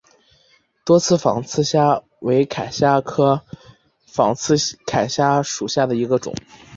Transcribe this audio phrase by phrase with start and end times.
[0.83, 3.43] 多刺仿刺铠虾为铠甲虾科
[4.07, 6.33] 仿刺铠虾属下的一个种。